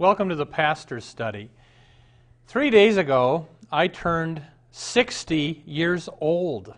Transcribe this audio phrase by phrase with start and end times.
[0.00, 1.50] Welcome to the Pastor's Study.
[2.46, 4.40] Three days ago, I turned
[4.70, 6.72] 60 years old.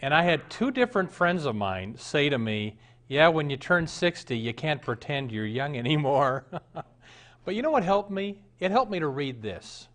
[0.00, 3.86] And I had two different friends of mine say to me, Yeah, when you turn
[3.86, 6.46] 60, you can't pretend you're young anymore.
[7.44, 8.38] but you know what helped me?
[8.60, 9.86] It helped me to read this.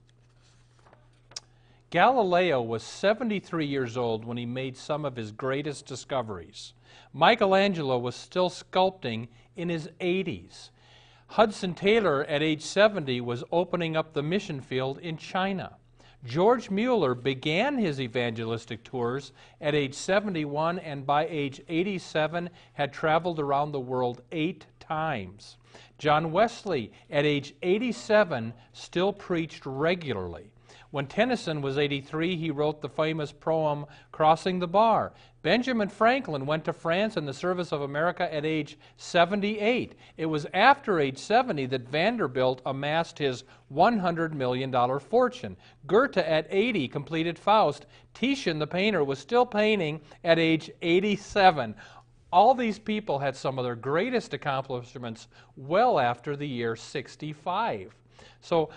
[1.90, 6.74] Galileo was 73 years old when he made some of his greatest discoveries.
[7.14, 10.70] Michelangelo was still sculpting in his 80s.
[11.36, 15.78] Hudson Taylor, at age 70, was opening up the mission field in China.
[16.26, 23.40] George Mueller began his evangelistic tours at age 71 and by age 87 had traveled
[23.40, 25.56] around the world eight times.
[25.98, 30.51] John Wesley, at age 87, still preached regularly.
[30.92, 35.14] When Tennyson was 83, he wrote the famous poem Crossing the Bar.
[35.42, 39.96] Benjamin Franklin went to France in the service of America at age 78.
[40.18, 45.56] It was after age 70 that Vanderbilt amassed his $100 million fortune.
[45.88, 47.86] Goethe at 80 completed Faust.
[48.14, 51.74] Titian, the painter, was still painting at age 87.
[52.34, 57.96] All these people had some of their greatest accomplishments well after the year 65.
[58.42, 58.70] So,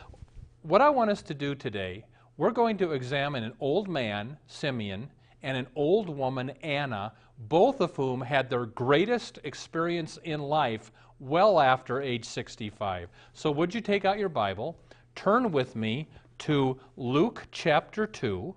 [0.65, 2.07] what I want us to do today,
[2.39, 5.11] we're going to examine an old man, Simeon,
[5.43, 11.61] and an old woman, Anna, both of whom had their greatest experience in life well
[11.61, 13.11] after age 65.
[13.35, 14.79] So, would you take out your Bible,
[15.15, 18.55] turn with me to Luke chapter 2,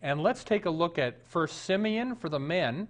[0.00, 2.88] and let's take a look at first Simeon for the men,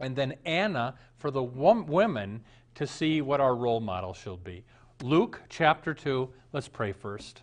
[0.00, 2.42] and then Anna for the women
[2.74, 4.64] to see what our role model should be.
[5.02, 7.42] Luke chapter 2, let's pray first.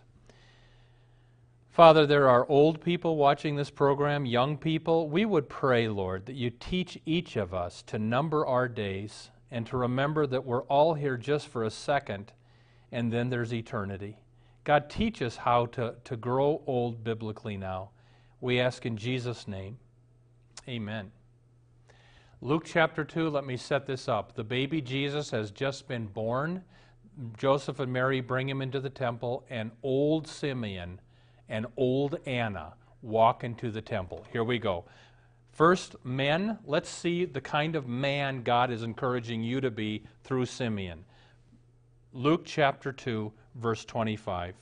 [1.70, 5.08] Father, there are old people watching this program, young people.
[5.08, 9.66] We would pray, Lord, that you teach each of us to number our days and
[9.68, 12.32] to remember that we're all here just for a second
[12.92, 14.18] and then there's eternity.
[14.64, 17.90] God, teach us how to, to grow old biblically now.
[18.42, 19.78] We ask in Jesus' name.
[20.68, 21.10] Amen.
[22.42, 24.34] Luke chapter 2, let me set this up.
[24.34, 26.62] The baby Jesus has just been born.
[27.38, 31.00] Joseph and Mary bring him into the temple, and old Simeon
[31.48, 34.24] and old Anna walk into the temple.
[34.32, 34.84] Here we go.
[35.52, 40.46] First, men, let's see the kind of man God is encouraging you to be through
[40.46, 41.04] Simeon.
[42.12, 44.54] Luke chapter 2, verse 25.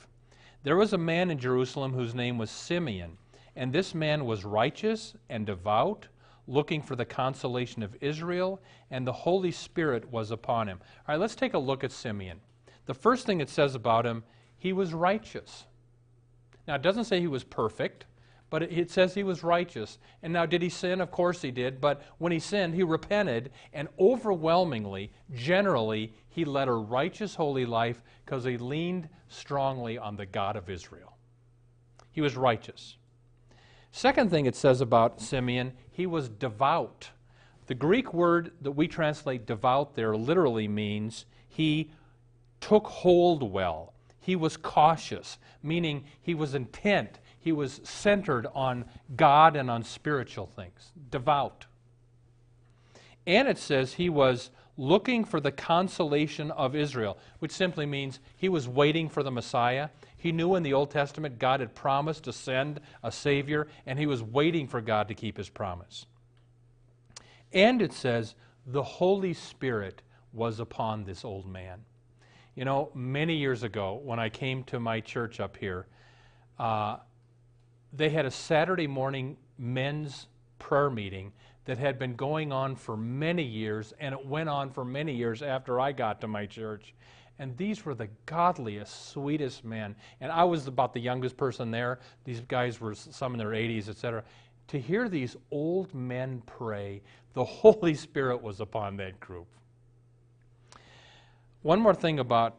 [0.63, 3.19] There was a man in Jerusalem whose name was Simeon,
[3.57, 6.09] and this man was righteous and devout,
[6.47, 8.61] looking for the consolation of Israel,
[8.91, 10.79] and the Holy Spirit was upon him.
[11.09, 12.41] All right, let's take a look at Simeon.
[12.87, 14.25] The first thing it says about him,
[14.57, 15.67] he was righteous.
[16.67, 18.07] Now, it doesn't say he was perfect,
[18.51, 19.99] but it says he was righteous.
[20.23, 21.01] And now, did he sin?
[21.01, 21.81] Of course he did.
[21.81, 28.03] But when he sinned, he repented, and overwhelmingly, generally, he led a righteous, holy life
[28.25, 31.17] because he leaned strongly on the God of Israel.
[32.13, 32.97] He was righteous.
[33.97, 37.11] Second thing it says about Simeon, he was devout.
[37.69, 41.93] The Greek word that we translate devout there literally means he
[42.61, 43.95] took hold well.
[44.19, 50.47] He was cautious, meaning he was intent, he was centered on God and on spiritual
[50.47, 51.67] things, devout.
[53.29, 58.49] And it says he was looking for the consolation of Israel, which simply means he
[58.49, 59.91] was waiting for the Messiah.
[60.25, 64.07] He knew in the Old Testament God had promised to send a Savior, and he
[64.07, 66.07] was waiting for God to keep his promise.
[67.53, 68.35] And it says
[68.67, 70.01] the Holy Spirit
[70.33, 71.85] was upon this old man.
[72.55, 75.89] You know, many years ago, when I came to my church up here,
[76.59, 76.97] uh,
[77.93, 80.29] they had a Saturday morning men's
[80.59, 81.33] prayer meeting
[81.67, 85.43] that had been going on for many years, and it went on for many years
[85.43, 86.95] after I got to my church.
[87.39, 89.97] And these were the godliest, sweetest men.
[90.21, 91.99] And I was about the youngest person there.
[92.25, 94.23] These guys were some in their 80s, etc.
[94.69, 97.03] To hear these old men pray,
[97.33, 99.47] the Holy Spirit was upon that group.
[101.63, 102.57] One more thing about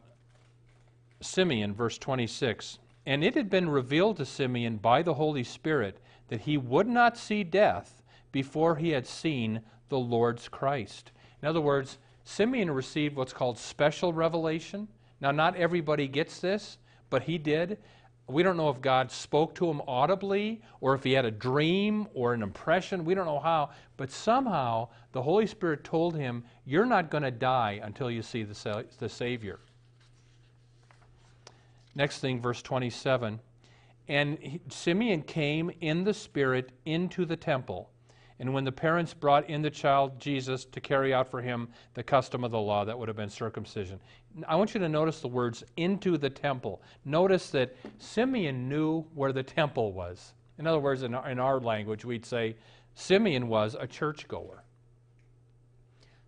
[1.20, 2.78] Simeon, verse 26.
[3.06, 7.16] And it had been revealed to Simeon by the Holy Spirit that he would not
[7.16, 8.02] see death
[8.32, 11.12] before he had seen the Lord's Christ.
[11.40, 14.88] In other words, Simeon received what's called special revelation.
[15.20, 16.76] Now, not everybody gets this,
[17.08, 17.78] but he did.
[18.26, 22.08] We don't know if God spoke to him audibly or if he had a dream
[22.14, 23.04] or an impression.
[23.04, 23.70] We don't know how.
[23.96, 28.42] But somehow the Holy Spirit told him, You're not going to die until you see
[28.42, 29.60] the, sa- the Savior.
[31.94, 33.38] Next thing, verse 27.
[34.08, 37.88] And he, Simeon came in the Spirit into the temple.
[38.38, 42.02] And when the parents brought in the child Jesus to carry out for him the
[42.02, 43.98] custom of the law, that would have been circumcision.
[44.46, 46.82] I want you to notice the words into the temple.
[47.04, 50.34] Notice that Simeon knew where the temple was.
[50.58, 52.56] In other words, in our, in our language, we'd say
[52.94, 54.62] Simeon was a churchgoer.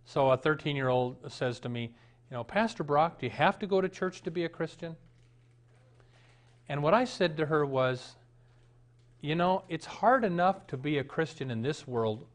[0.05, 1.83] So a 13 year old says to me,
[2.31, 4.95] You know, Pastor Brock, do you have to go to church to be a Christian?
[6.67, 8.15] And what I said to her was,
[9.21, 12.25] you know, it's hard enough to be a Christian in this world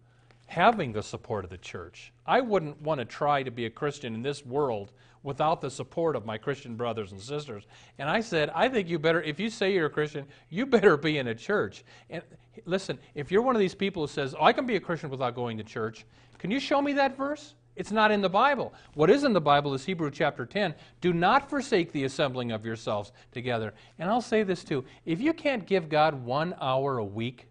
[0.46, 2.12] having the support of the church.
[2.26, 4.92] I wouldn't want to try to be a Christian in this world
[5.22, 7.64] without the support of my Christian brothers and sisters.
[7.98, 10.98] And I said, I think you better, if you say you're a Christian, you better
[10.98, 11.82] be in a church.
[12.10, 12.22] And
[12.66, 15.08] listen, if you're one of these people who says, oh, I can be a Christian
[15.08, 16.04] without going to church,
[16.38, 17.54] can you show me that verse?
[17.76, 18.72] It's not in the Bible.
[18.94, 20.74] What is in the Bible is Hebrew chapter 10.
[21.00, 23.74] Do not forsake the assembling of yourselves together.
[23.98, 27.48] And I'll say this too if you can't give God one hour a week,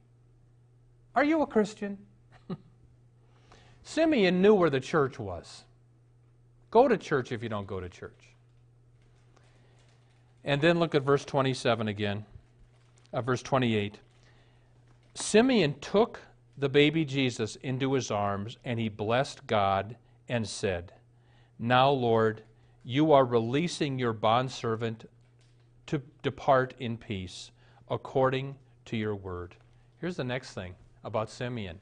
[1.13, 1.97] are you a Christian?
[3.83, 5.65] Simeon knew where the church was.
[6.71, 8.29] Go to church if you don't go to church.
[10.45, 12.25] And then look at verse 27 again,
[13.13, 13.99] uh, verse 28.
[15.15, 16.19] Simeon took
[16.57, 19.95] the baby Jesus into his arms and he blessed God
[20.27, 20.93] and said,
[21.59, 22.43] Now, Lord,
[22.83, 25.09] you are releasing your bondservant
[25.87, 27.51] to depart in peace
[27.89, 28.55] according
[28.85, 29.55] to your word.
[29.99, 31.79] Here's the next thing about Simeon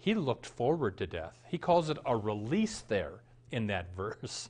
[0.00, 1.38] he looked forward to death.
[1.46, 3.20] He calls it a release there
[3.52, 4.48] in that verse.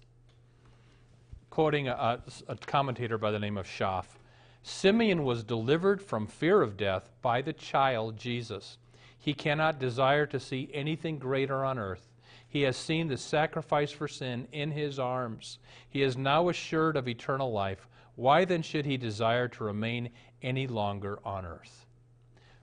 [1.50, 4.21] Quoting a, a, commentator by the name of Schaff
[4.62, 8.79] Simeon was delivered from fear of death by the child Jesus.
[9.19, 12.10] He cannot desire to see anything greater on earth.
[12.50, 15.61] He has seen the sacrifice for sin in his arms.
[15.88, 17.88] He is now assured of eternal life.
[18.17, 20.11] Why then should he desire to remain
[20.43, 21.87] any longer on earth?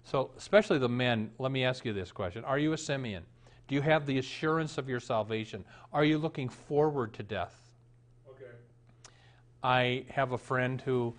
[0.04, 3.24] So, especially the men, let me ask you this question Are you a Simeon?
[3.70, 5.64] Do you have the assurance of your salvation?
[5.94, 7.56] Are you looking forward to death?
[8.30, 8.52] Okay.
[9.64, 11.16] I have a friend who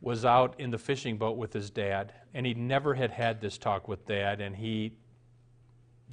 [0.00, 3.58] was out in the fishing boat with his dad, and he never had had this
[3.58, 4.92] talk with dad, and he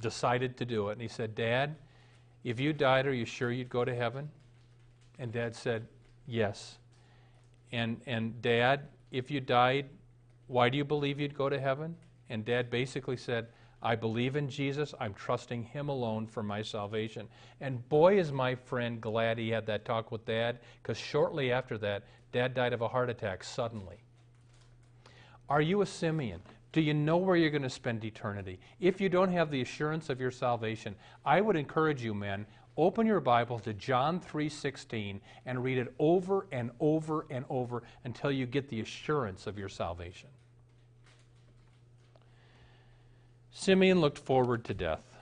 [0.00, 0.92] decided to do it.
[0.92, 1.76] And he said, Dad,
[2.46, 4.30] if you died, are you sure you'd go to heaven?
[5.18, 5.88] And dad said,
[6.28, 6.78] Yes.
[7.72, 9.86] And, and dad, if you died,
[10.46, 11.96] why do you believe you'd go to heaven?
[12.30, 13.48] And dad basically said,
[13.82, 14.94] I believe in Jesus.
[15.00, 17.26] I'm trusting him alone for my salvation.
[17.60, 21.76] And boy, is my friend glad he had that talk with dad, because shortly after
[21.78, 23.96] that, dad died of a heart attack suddenly.
[25.48, 26.42] Are you a Simeon?
[26.76, 28.60] Do you know where you're going to spend eternity?
[28.80, 30.94] If you don't have the assurance of your salvation,
[31.24, 32.44] I would encourage you, men,
[32.76, 38.30] open your Bible to John 3:16 and read it over and over and over until
[38.30, 40.28] you get the assurance of your salvation.
[43.52, 45.16] Simeon looked forward to death.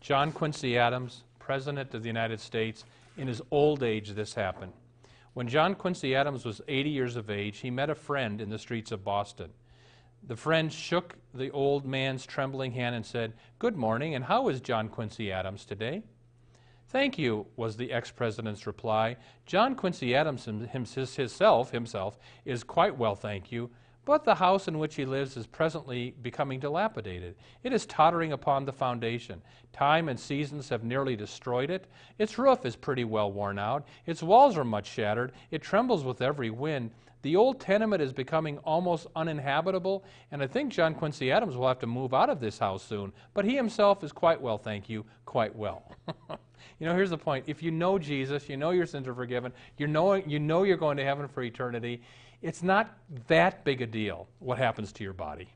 [0.00, 2.84] John Quincy Adams, President of the United States,
[3.16, 4.72] in his old age, this happened.
[5.34, 8.58] When John Quincy Adams was 80 years of age, he met a friend in the
[8.58, 9.52] streets of Boston.
[10.24, 14.60] The friend shook the old man's trembling hand and said, Good morning, and how is
[14.60, 16.02] John Quincy Adams today?
[16.88, 19.16] Thank you, was the ex president's reply.
[19.46, 23.70] John Quincy Adams himself, himself is quite well, thank you.
[24.04, 27.36] But the house in which he lives is presently becoming dilapidated.
[27.62, 29.40] It is tottering upon the foundation.
[29.72, 31.86] Time and seasons have nearly destroyed it.
[32.18, 33.86] Its roof is pretty well worn out.
[34.06, 35.32] Its walls are much shattered.
[35.52, 36.90] It trembles with every wind.
[37.22, 41.78] The old tenement is becoming almost uninhabitable, and I think John Quincy Adams will have
[41.78, 43.12] to move out of this house soon.
[43.32, 45.84] But he himself is quite well, thank you, quite well.
[46.80, 47.44] you know, here's the point.
[47.46, 50.76] If you know Jesus, you know your sins are forgiven, you know, you know you're
[50.76, 52.02] going to heaven for eternity,
[52.42, 55.48] it's not that big a deal what happens to your body.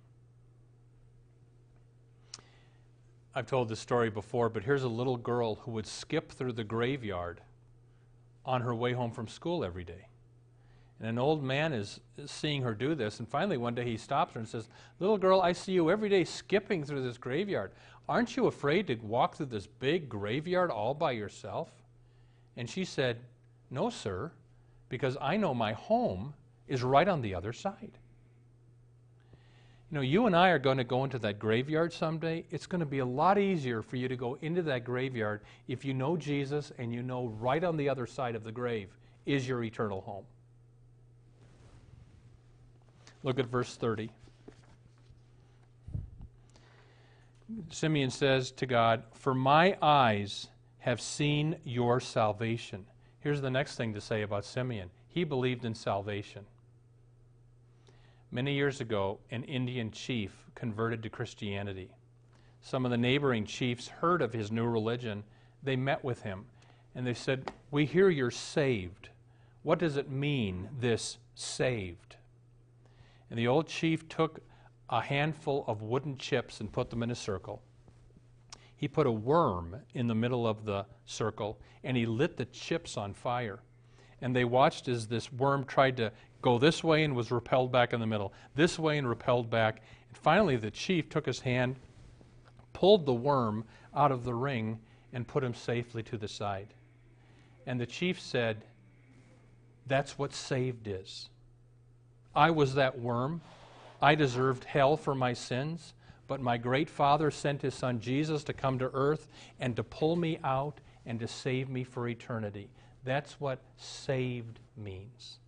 [3.35, 6.65] I've told this story before, but here's a little girl who would skip through the
[6.65, 7.43] graveyard
[8.47, 10.07] on her way home from school every day.
[11.01, 14.33] And an old man is seeing her do this, and finally one day he stops
[14.33, 14.69] her and says,
[15.01, 17.73] Little girl, I see you every day skipping through this graveyard.
[18.09, 21.69] Aren't you afraid to walk through this big graveyard all by yourself?
[22.57, 23.19] And she said,
[23.71, 24.33] No, sir,
[24.89, 26.33] because I know my home
[26.69, 27.99] is right on the other side.
[29.91, 32.45] You know, you and I are going to go into that graveyard someday.
[32.51, 35.85] It's going to be a lot easier for you to go into that graveyard if
[35.85, 38.89] you know Jesus and you know right on the other side of the grave
[39.27, 40.25] is your eternal home.
[43.23, 44.11] Look at verse 30.
[47.71, 52.87] Simeon says to God, For my eyes have seen your salvation.
[53.21, 56.45] Here's the next thing to say about Simeon he believed in salvation.
[58.31, 61.91] Many years ago, an Indian chief converted to Christianity.
[62.61, 65.23] Some of the neighboring chiefs heard of his new religion.
[65.63, 66.47] They met with him
[66.95, 69.11] and they said, We hear you're saved.
[69.63, 72.17] What does it mean, this saved?
[73.31, 74.41] And the old chief took
[74.89, 77.63] a handful of wooden chips and put them in a circle.
[78.77, 82.97] He put a worm in the middle of the circle and he lit the chips
[82.97, 83.61] on fire.
[84.21, 86.13] And they watched as this worm tried to
[86.43, 89.83] go this way and was repelled back in the middle, this way and repelled back.
[90.09, 91.77] And finally, the chief took his hand,
[92.73, 93.65] pulled the worm
[93.95, 94.79] out of the ring,
[95.13, 96.69] and put him safely to the side.
[97.67, 98.59] And the chief said,
[99.87, 101.29] That's what saved is.
[102.35, 103.41] I was that worm.
[104.01, 105.95] I deserved hell for my sins,
[106.29, 109.27] but my great Father sent his Son Jesus to come to earth
[109.59, 112.69] and to pull me out and to save me for eternity.
[113.05, 115.39] That's what saved means.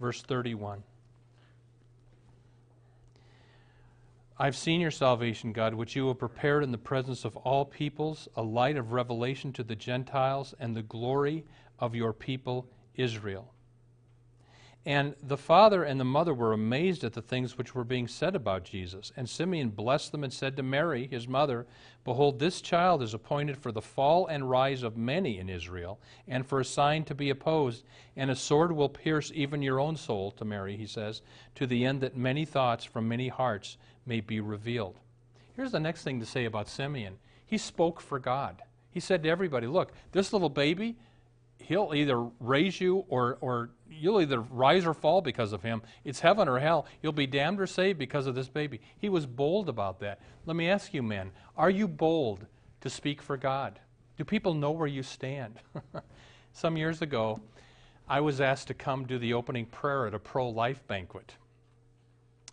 [0.00, 0.82] Verse 31.
[4.40, 8.28] I've seen your salvation, God, which you have prepared in the presence of all peoples,
[8.36, 11.44] a light of revelation to the Gentiles, and the glory
[11.80, 13.52] of your people Israel.
[14.88, 18.34] And the father and the mother were amazed at the things which were being said
[18.34, 19.12] about Jesus.
[19.18, 21.66] And Simeon blessed them and said to Mary, his mother,
[22.06, 26.46] Behold, this child is appointed for the fall and rise of many in Israel, and
[26.46, 27.84] for a sign to be opposed.
[28.16, 31.20] And a sword will pierce even your own soul, to Mary, he says,
[31.56, 33.76] to the end that many thoughts from many hearts
[34.06, 34.96] may be revealed.
[35.54, 38.62] Here's the next thing to say about Simeon he spoke for God.
[38.90, 40.96] He said to everybody, Look, this little baby,
[41.58, 45.82] he'll either raise you or, or you'll either rise or fall because of him.
[46.04, 46.86] It's heaven or hell.
[47.02, 48.80] You'll be damned or saved because of this baby.
[48.98, 50.20] He was bold about that.
[50.46, 52.46] Let me ask you, men, are you bold
[52.80, 53.78] to speak for God?
[54.16, 55.60] Do people know where you stand?
[56.52, 57.40] Some years ago,
[58.08, 61.34] I was asked to come do the opening prayer at a pro life banquet.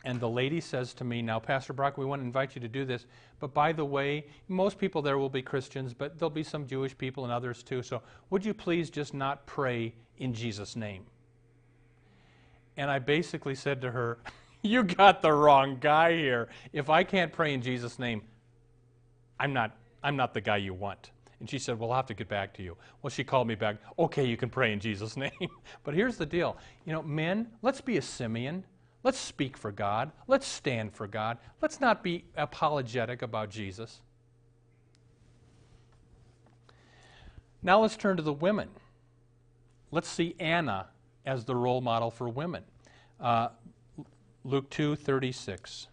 [0.04, 2.68] And the lady says to me, Now, Pastor Brock, we want to invite you to
[2.68, 3.08] do this.
[3.39, 6.96] But by the way, most people there will be Christians, but there'll be some Jewish
[6.96, 7.82] people and others too.
[7.82, 11.06] So would you please just not pray in Jesus' name?
[12.77, 14.20] And I basically said to her,
[14.62, 16.50] You got the wrong guy here.
[16.74, 18.24] If I can't pray in Jesus' name,
[19.39, 21.12] I'm not, I'm not the guy you want.
[21.39, 22.75] And she said, Well, I'll have to get back to you.
[23.01, 23.77] Well, she called me back.
[24.00, 25.50] Okay, you can pray in Jesus' name.
[25.84, 26.58] but here's the deal.
[26.86, 28.63] You know, men, let's be a Simeon.
[29.03, 30.12] Let's speak for God.
[30.27, 31.38] Let's stand for God.
[31.62, 34.01] Let's not be apologetic about Jesus.
[37.62, 38.70] Now let's turn to the women.
[39.91, 40.88] Let's see Anna
[41.25, 42.63] as the role model for women.
[43.20, 43.50] Uh,
[44.44, 45.88] Luke 2 36.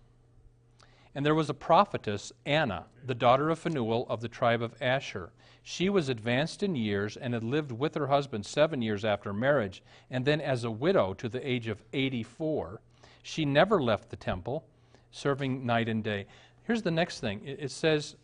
[1.14, 5.30] And there was a prophetess, Anna, the daughter of Phanuel of the tribe of Asher.
[5.62, 9.82] She was advanced in years and had lived with her husband seven years after marriage,
[10.10, 12.80] and then as a widow to the age of 84.
[13.22, 14.64] She never left the temple,
[15.10, 16.26] serving night and day.
[16.64, 18.16] Here's the next thing it says,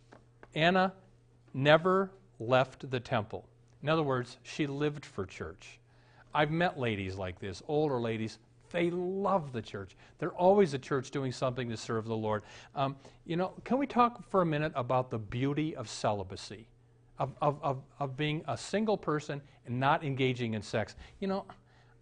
[0.55, 0.95] Anna
[1.55, 2.11] never
[2.41, 3.47] left the temple.
[3.83, 5.79] In other words, she lived for church.
[6.35, 8.39] I've met ladies like this, older ladies.
[8.71, 9.97] They love the church.
[10.19, 12.43] They're always at church doing something to serve the Lord.
[12.75, 16.69] Um, you know, can we talk for a minute about the beauty of celibacy,
[17.19, 20.97] of, of, of, of being a single person and not engaging in sex?
[21.19, 21.47] You know,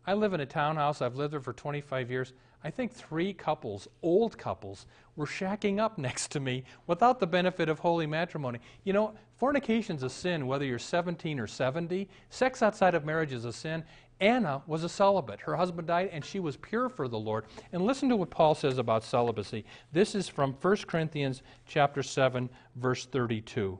[0.06, 1.02] I live in a townhouse.
[1.02, 2.33] I've lived there for 25 years.
[2.64, 7.68] I think three couples, old couples, were shacking up next to me without the benefit
[7.68, 8.59] of holy matrimony.
[8.85, 12.09] You know, fornication's a sin whether you're 17 or 70.
[12.30, 13.85] Sex outside of marriage is a sin.
[14.20, 15.40] Anna was a celibate.
[15.40, 17.44] Her husband died and she was pure for the Lord.
[17.73, 19.64] And listen to what Paul says about celibacy.
[19.92, 23.78] This is from 1 Corinthians chapter 7 verse 32.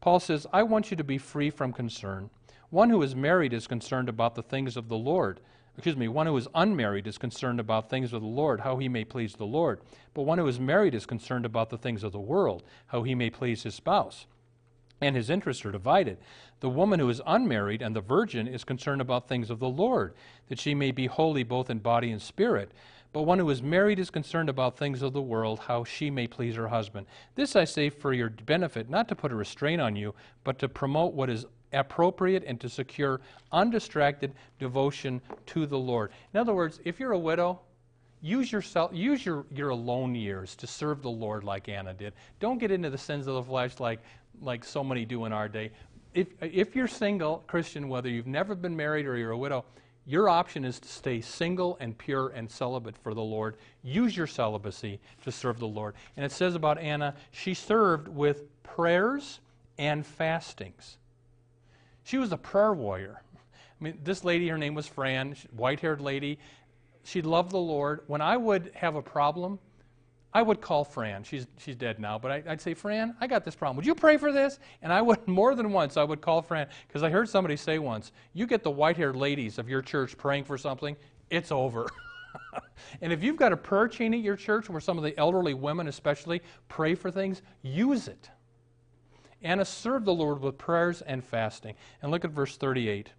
[0.00, 2.30] Paul says, "I want you to be free from concern.
[2.70, 5.40] One who is married is concerned about the things of the Lord."
[5.76, 8.88] excuse me, one who is unmarried is concerned about things of the Lord, how he
[8.88, 9.80] may please the Lord.
[10.12, 13.14] But one who is married is concerned about the things of the world, how he
[13.14, 14.26] may please his spouse.
[15.00, 16.18] And his interests are divided.
[16.60, 20.14] The woman who is unmarried and the virgin is concerned about things of the Lord,
[20.48, 22.72] that she may be holy both in body and spirit.
[23.12, 26.26] But one who is married is concerned about things of the world, how she may
[26.26, 27.06] please her husband.
[27.36, 30.68] This I say for your benefit, not to put a restraint on you, but to
[30.68, 33.20] promote what is appropriate and to secure
[33.52, 36.10] undistracted devotion to the Lord.
[36.32, 37.60] In other words, if you're a widow,
[38.20, 42.14] use yourself use your, your alone years to serve the Lord like Anna did.
[42.40, 44.00] Don't get into the sins of the flesh like
[44.40, 45.70] like so many do in our day.
[46.14, 49.64] If if you're single, Christian, whether you've never been married or you're a widow,
[50.06, 53.56] your option is to stay single and pure and celibate for the Lord.
[53.82, 55.94] Use your celibacy to serve the Lord.
[56.16, 59.40] And it says about Anna, she served with prayers
[59.78, 60.98] and fastings.
[62.04, 63.22] She was a prayer warrior.
[63.80, 66.38] I mean, this lady, her name was Fran, white haired lady.
[67.02, 68.00] She loved the Lord.
[68.06, 69.58] When I would have a problem,
[70.34, 71.22] I would call Fran.
[71.22, 73.76] She's, she's dead now, but I, would say, Fran, I got this problem.
[73.76, 74.58] Would you pray for this?
[74.82, 77.78] And I would, more than once, I would call Fran because I heard somebody say
[77.78, 80.96] once, you get the white haired ladies of your church praying for something,
[81.30, 81.86] it's over.
[83.00, 85.54] and if you've got a prayer chain at your church where some of the elderly
[85.54, 88.28] women, especially, pray for things, use it.
[89.40, 91.74] Anna served the Lord with prayers and fasting.
[92.02, 93.10] And look at verse 38.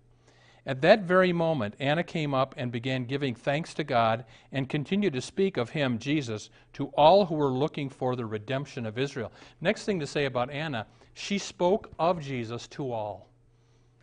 [0.68, 5.14] At that very moment, Anna came up and began giving thanks to God and continued
[5.14, 9.32] to speak of him, Jesus, to all who were looking for the redemption of Israel.
[9.62, 13.30] Next thing to say about Anna, she spoke of Jesus to all.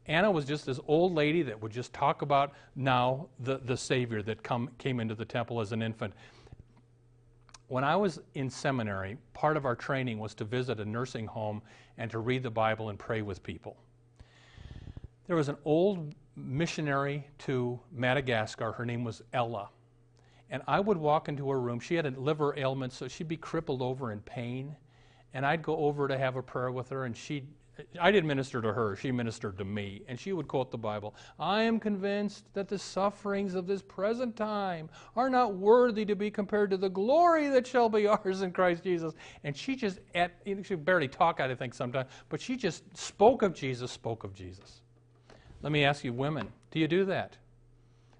[0.06, 4.22] Anna was just this old lady that would just talk about now the, the Savior
[4.22, 6.12] that come, came into the temple as an infant.
[7.68, 11.62] When I was in seminary, part of our training was to visit a nursing home
[11.98, 13.76] and to read the Bible and pray with people.
[15.32, 18.72] There was an old missionary to Madagascar.
[18.72, 19.70] Her name was Ella.
[20.50, 21.80] And I would walk into her room.
[21.80, 24.76] She had a liver ailment, so she'd be crippled over in pain.
[25.32, 27.46] And I'd go over to have a prayer with her, and she'd
[27.98, 31.14] I didn't minister to her, she ministered to me, and she would quote the Bible.
[31.38, 36.30] I am convinced that the sufferings of this present time are not worthy to be
[36.30, 39.14] compared to the glory that shall be ours in Christ Jesus.
[39.44, 43.54] And she just, at, she barely talk, I think, sometimes, but she just spoke of
[43.54, 44.82] Jesus, spoke of Jesus.
[45.62, 47.36] Let me ask you, women, do you do that?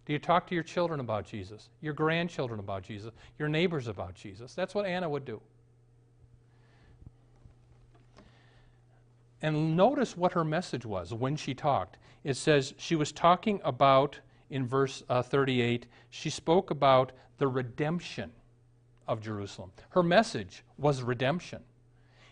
[0.05, 4.15] Do you talk to your children about Jesus, your grandchildren about Jesus, your neighbors about
[4.15, 4.55] Jesus?
[4.55, 5.41] That's what Anna would do.
[9.41, 11.99] And notice what her message was when she talked.
[12.25, 18.31] It says she was talking about, in verse uh, 38, she spoke about the redemption
[19.09, 19.73] of Jerusalem.
[19.91, 21.61] Her message was redemption.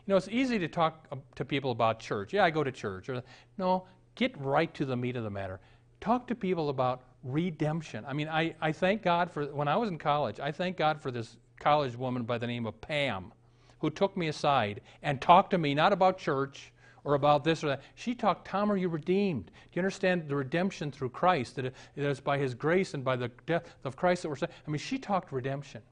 [0.07, 2.33] You know, it's easy to talk uh, to people about church.
[2.33, 3.09] Yeah, I go to church.
[3.09, 3.23] Or,
[3.59, 5.61] no, get right to the meat of the matter.
[6.01, 8.05] Talk to people about redemption.
[8.07, 11.01] I mean, I, I thank God for, when I was in college, I thank God
[11.01, 13.33] for this college woman by the name of Pam
[13.81, 16.73] who took me aside and talked to me not about church
[17.05, 17.83] or about this or that.
[17.95, 19.47] She talked, Tom, are you redeemed?
[19.47, 21.57] Do you understand the redemption through Christ?
[21.57, 24.53] That it is by His grace and by the death of Christ that we're saved.
[24.67, 25.83] I mean, she talked redemption.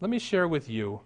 [0.00, 1.00] Let me share with you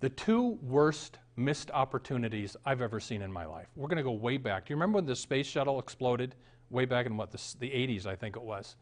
[0.00, 3.66] the two worst missed opportunities I've ever seen in my life.
[3.74, 4.66] We're going to go way back.
[4.66, 6.34] Do you remember when the space shuttle exploded?
[6.70, 8.76] Way back in what, the, the 80s, I think it was.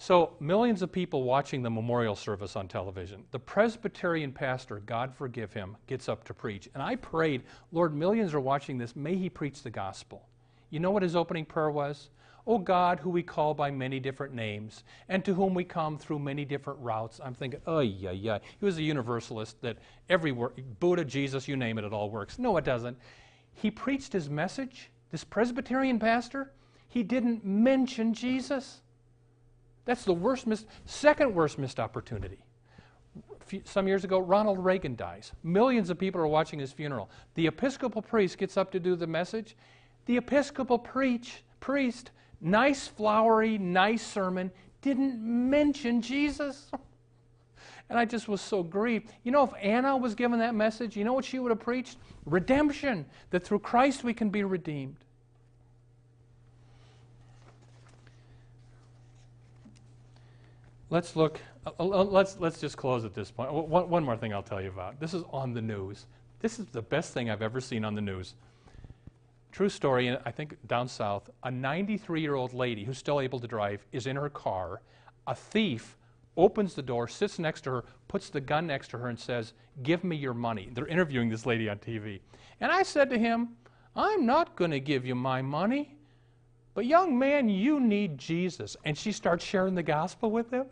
[0.00, 3.24] So, millions of people watching the memorial service on television.
[3.32, 6.68] The Presbyterian pastor, God forgive him, gets up to preach.
[6.74, 8.94] And I prayed, Lord, millions are watching this.
[8.94, 10.28] May he preach the gospel.
[10.70, 12.10] You know what his opening prayer was?
[12.48, 16.18] O God, who we call by many different names, and to whom we come through
[16.18, 17.20] many different routes.
[17.22, 18.38] I'm thinking, oh, yeah, yeah.
[18.58, 19.76] He was a universalist that
[20.08, 22.38] every word, Buddha, Jesus, you name it, it all works.
[22.38, 22.96] No, it doesn't.
[23.52, 26.52] He preached his message, this Presbyterian pastor,
[26.88, 28.80] he didn't mention Jesus.
[29.84, 32.38] That's the worst missed, second worst missed opportunity.
[33.64, 35.32] Some years ago, Ronald Reagan dies.
[35.42, 37.10] Millions of people are watching his funeral.
[37.34, 39.56] The Episcopal priest gets up to do the message.
[40.06, 44.50] The Episcopal preach, priest, nice, flowery, nice sermon,
[44.82, 46.70] didn't mention Jesus.
[47.90, 49.10] And I just was so grieved.
[49.24, 51.96] You know, if Anna was given that message, you know what she would have preached?
[52.26, 54.96] Redemption, that through Christ we can be redeemed.
[60.90, 63.52] Let's look, uh, uh, let's, let's just close at this point.
[63.52, 65.00] One, one more thing I'll tell you about.
[65.00, 66.06] This is on the news.
[66.40, 68.34] This is the best thing I've ever seen on the news.
[69.58, 73.48] True story, I think down south, a 93 year old lady who's still able to
[73.48, 74.82] drive is in her car.
[75.26, 75.96] A thief
[76.36, 79.54] opens the door, sits next to her, puts the gun next to her, and says,
[79.82, 80.68] Give me your money.
[80.72, 82.20] They're interviewing this lady on TV.
[82.60, 83.48] And I said to him,
[83.96, 85.96] I'm not going to give you my money.
[86.74, 88.76] But young man, you need Jesus.
[88.84, 90.66] And she starts sharing the gospel with him.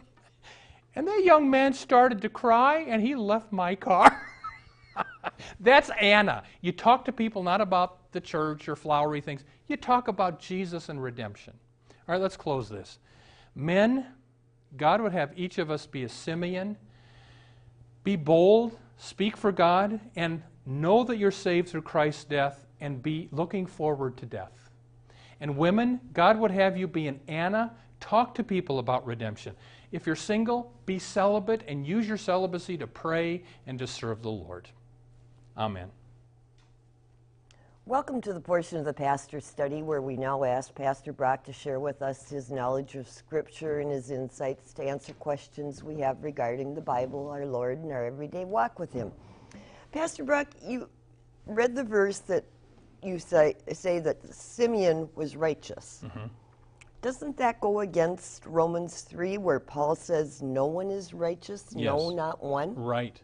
[0.94, 4.16] And that young man started to cry and he left my car.
[5.58, 6.44] That's Anna.
[6.60, 10.88] You talk to people not about the church or flowery things, you talk about Jesus
[10.88, 11.52] and redemption.
[11.90, 12.98] All right, let's close this.
[13.54, 14.06] Men,
[14.76, 16.76] God would have each of us be a Simeon.
[18.02, 23.28] Be bold, speak for God, and know that you're saved through Christ's death and be
[23.30, 24.70] looking forward to death.
[25.40, 29.54] And women, God would have you be an Anna, Talk to people about redemption.
[29.90, 34.30] If you're single, be celibate and use your celibacy to pray and to serve the
[34.30, 34.68] Lord.
[35.56, 35.90] Amen.
[37.88, 41.52] Welcome to the portion of the pastor study where we now ask Pastor Brock to
[41.52, 46.20] share with us his knowledge of Scripture and his insights to answer questions we have
[46.24, 49.12] regarding the Bible, our Lord, and our everyday walk with Him.
[49.92, 50.88] Pastor Brock, you
[51.46, 52.42] read the verse that
[53.04, 56.02] you say, say that Simeon was righteous.
[56.04, 56.26] Mm-hmm.
[57.02, 62.42] Doesn't that go against Romans 3, where Paul says, No one is righteous, no, not
[62.42, 62.74] one?
[62.74, 63.20] Right.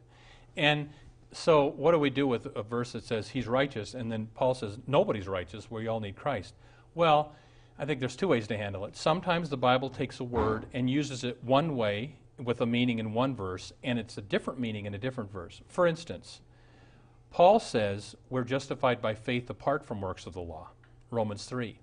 [0.57, 0.89] And
[1.33, 4.55] so, what do we do with a verse that says he's righteous, and then Paul
[4.55, 6.55] says nobody's righteous, we all need Christ?
[6.95, 7.35] Well,
[7.79, 8.97] I think there's two ways to handle it.
[8.97, 13.15] Sometimes the Bible takes a word and uses it one way with a meaning in
[13.15, 15.63] one verse, and it's a different meaning in a different verse.
[15.69, 16.41] For instance,
[17.31, 20.69] Paul says we're justified by faith apart from works of the law,
[21.11, 21.79] Romans 3.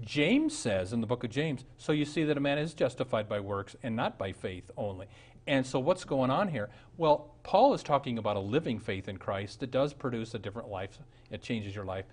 [0.00, 3.28] James says in the book of James, so you see that a man is justified
[3.28, 5.06] by works and not by faith only.
[5.46, 6.68] And so what's going on here?
[6.96, 10.68] Well, Paul is talking about a living faith in Christ that does produce a different
[10.68, 10.98] life,
[11.30, 12.04] it changes your life.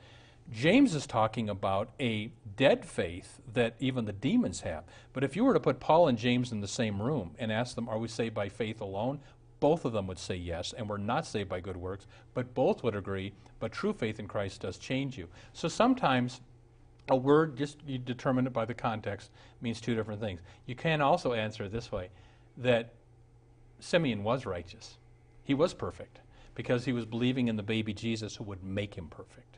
[0.52, 4.84] James is talking about a dead faith that even the demons have.
[5.14, 7.76] But if you were to put Paul and James in the same room and ask
[7.76, 9.20] them, Are we saved by faith alone?
[9.60, 12.82] Both of them would say yes, and we're not saved by good works, but both
[12.82, 15.28] would agree, but true faith in Christ does change you.
[15.54, 16.42] So sometimes
[17.10, 20.40] a word, just you determine it by the context, means two different things.
[20.66, 22.10] You can also answer it this way
[22.58, 22.94] that
[23.80, 24.98] Simeon was righteous.
[25.44, 26.20] He was perfect
[26.56, 29.58] because he was believing in the baby Jesus who would make him perfect.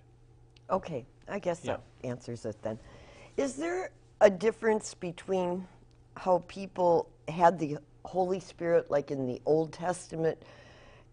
[0.69, 1.77] Okay, I guess Yeah.
[1.77, 2.79] that answers it then.
[3.37, 5.67] Is there a difference between
[6.15, 10.41] how people had the Holy Spirit, like in the Old Testament,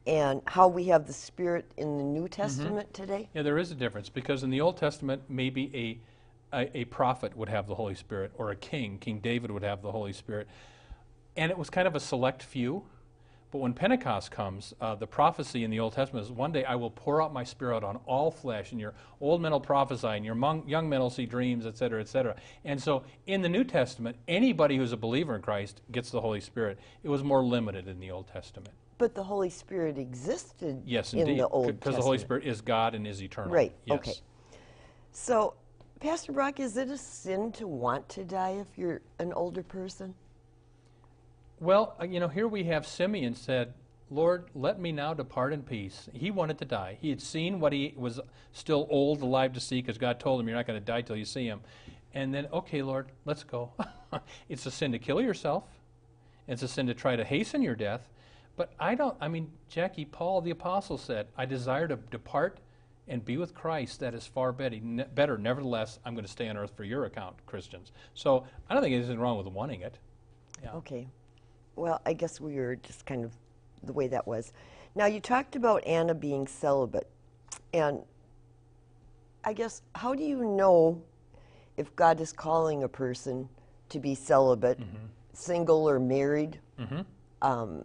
[0.07, 2.43] and how we have the Spirit in the New mm-hmm.
[2.43, 3.29] Testament today?
[3.35, 6.01] Yeah, there is a difference because in the Old Testament, maybe
[6.53, 9.63] a, a, a prophet would have the Holy Spirit or a king, King David would
[9.63, 10.49] have the Holy Spirit.
[11.37, 12.85] And it was kind of a select few.
[13.51, 16.75] But when Pentecost comes, uh, the prophecy in the Old Testament is one day I
[16.75, 20.25] will pour out my spirit on all flesh, and your old men will prophesy, and
[20.25, 22.37] your mon- young men will see dreams, etc., cetera, et cetera.
[22.65, 26.41] And so in the New Testament, anybody who's a believer in Christ gets the Holy
[26.41, 26.79] Spirit.
[27.03, 28.71] It was more limited in the Old Testament.
[28.99, 31.39] But the Holy Spirit existed Yes, in indeed.
[31.39, 33.51] the Old Because the Holy Spirit is God and is eternal.
[33.51, 33.99] Right, Yes.
[33.99, 34.15] okay.
[35.13, 35.55] So,
[36.01, 40.15] Pastor Brock, is it a sin to want to die if you're an older person?
[41.61, 43.75] Well, uh, you know, here we have Simeon said,
[44.11, 46.09] Lord, let me now depart in peace.
[46.13, 46.99] He wanted to die.
[47.01, 48.21] He had seen what he was
[48.53, 51.17] still old, alive to see, because God told him, You're not going to die till
[51.17, 51.61] you see him.
[52.15, 53.73] And then, okay, Lord, let's go.
[54.49, 55.65] it's a sin to kill yourself,
[56.47, 58.09] it's a sin to try to hasten your death.
[58.57, 62.59] But I don't, I mean, Jackie, Paul the Apostle said, I desire to depart
[63.07, 64.01] and be with Christ.
[64.01, 65.39] That is far better.
[65.39, 67.93] Nevertheless, I'm going to stay on earth for your account, Christians.
[68.15, 69.99] So I don't think there's anything wrong with wanting it.
[70.63, 70.73] Yeah.
[70.73, 71.09] Okay.
[71.79, 73.33] Well, I guess we were just kind of
[73.85, 74.53] the way that was.
[74.95, 77.09] Now, you talked about Anna being celibate.
[77.73, 78.01] And
[79.45, 81.01] I guess, how do you know
[81.77, 83.49] if God is calling a person
[83.91, 85.07] to be celibate, Mm-hmm.
[85.33, 86.59] single or married?
[87.41, 87.85] Um,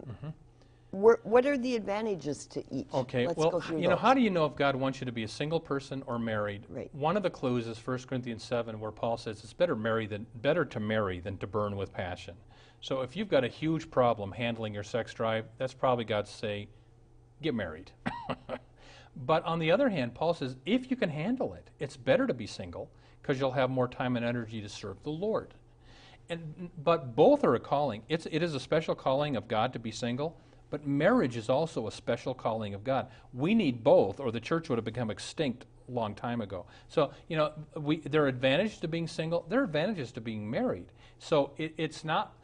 [0.90, 2.92] where- what are the advantages to each?
[2.92, 5.04] Okay, Let's well, go through you know, how do you know if God wants you
[5.04, 6.64] to be a single person or married?
[6.68, 6.92] Right.
[6.92, 10.26] One of the clues is 1 Corinthians 7, where Paul says it's better marry than
[10.42, 12.34] better to marry than to burn with passion.
[12.84, 16.68] So if you've got a huge problem handling your sex drive, that's probably God say,
[17.40, 17.90] get married.
[19.16, 22.34] but on the other hand, Paul says if you can handle it, it's better to
[22.34, 22.90] be single
[23.22, 25.54] because you'll have more time and energy to serve the Lord.
[26.28, 28.02] And, but both are a calling.
[28.10, 30.36] It's, it is a special calling of God to be single,
[30.68, 33.06] but marriage is also a special calling of God.
[33.32, 36.66] We need both, or the church would have become extinct a long time ago.
[36.88, 40.50] So, you know, we, there are advantages to being single, there are advantages to being
[40.50, 40.92] married.
[41.18, 42.36] So it, it's not,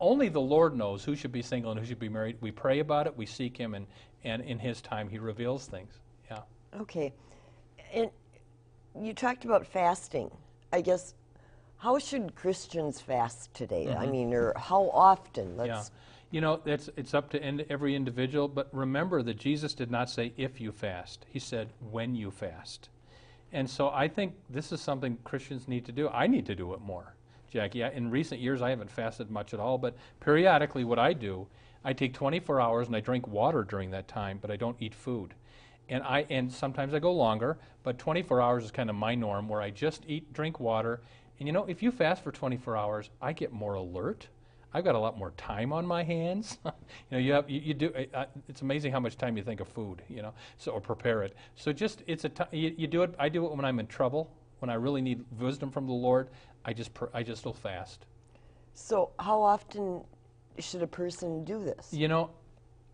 [0.00, 2.36] only the Lord knows who should be single and who should be married.
[2.40, 3.86] We pray about it, we seek Him, and,
[4.24, 5.92] and in His time, He reveals things.
[6.30, 6.40] Yeah.
[6.80, 7.12] Okay.
[7.92, 8.10] And
[9.00, 10.30] you talked about fasting.
[10.72, 11.14] I guess,
[11.78, 13.94] how should Christians fast today?
[13.94, 15.56] I mean, or how often?
[15.56, 15.66] Mm-hmm.
[15.66, 15.84] Yeah.
[16.32, 20.32] You know, that's, it's up to every individual, but remember that Jesus did not say
[20.36, 22.88] if you fast, He said when you fast.
[23.52, 26.08] And so I think this is something Christians need to do.
[26.08, 27.14] I need to do it more,
[27.50, 27.84] Jackie.
[27.84, 31.46] I, in recent years, I haven't fasted much at all, but periodically, what I do,
[31.84, 34.94] I take 24 hours and I drink water during that time, but I don't eat
[34.94, 35.34] food.
[35.88, 39.48] And I and sometimes I go longer, but 24 hours is kind of my norm,
[39.48, 41.00] where I just eat, drink water.
[41.38, 44.26] And you know, if you fast for 24 hours, I get more alert.
[44.74, 46.58] I've got a lot more time on my hands.
[46.64, 46.72] you
[47.12, 47.92] know, you have you, you do.
[48.12, 50.02] Uh, it's amazing how much time you think of food.
[50.08, 51.36] You know, so or prepare it.
[51.54, 53.14] So just it's a ti- you, you do it.
[53.18, 56.28] I do it when I'm in trouble, when I really need wisdom from the Lord.
[56.66, 58.04] I just pr- I just will fast.
[58.74, 60.02] So, how often
[60.58, 61.92] should a person do this?
[61.92, 62.30] You know,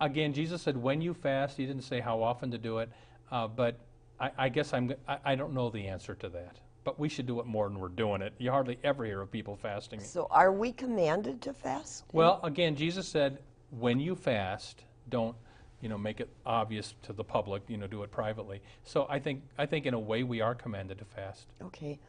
[0.01, 1.57] again, Jesus said when you fast.
[1.57, 2.91] He didn't say how often to do it,
[3.33, 3.81] uh, but
[4.21, 4.93] I, I guess I'm.
[5.09, 6.59] I, I don't know the answer to that.
[6.85, 8.35] But we should do it more than we're doing it.
[8.39, 10.01] You hardly ever hear of people fasting.
[10.01, 12.05] So, are we commanded to fast?
[12.13, 13.39] Well, again, Jesus said,
[13.71, 15.37] when you fast, don't,
[15.81, 17.63] you know, make it obvious to the public.
[17.69, 18.61] You know, do it privately.
[18.83, 21.47] So I think, I think in a way, we are commanded to fast.
[21.63, 22.01] Okay.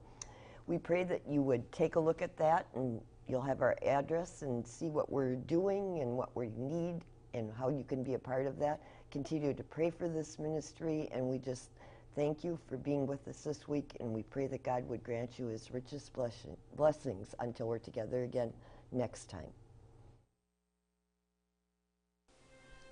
[0.66, 4.42] We pray that you would take a look at that and you'll have our address
[4.42, 7.00] and see what we're doing and what we need
[7.34, 8.80] and how you can be a part of that.
[9.10, 11.70] Continue to pray for this ministry and we just
[12.14, 15.38] thank you for being with us this week and we pray that God would grant
[15.38, 18.52] you his richest blessing, blessings until we're together again
[18.92, 19.50] next time.